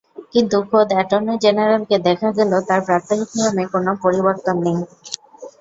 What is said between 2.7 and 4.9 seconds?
প্রাত্যহিক নিয়মে কোনো পরিবর্তন নেই।